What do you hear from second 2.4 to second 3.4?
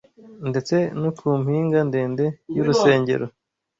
y'urusengero